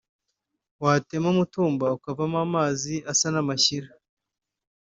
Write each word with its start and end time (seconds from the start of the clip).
watema 0.83 1.27
umutumba 1.33 1.85
ukavamo 1.97 2.37
amazi 2.45 2.93
asa 3.11 3.27
n’amashyira 3.33 3.87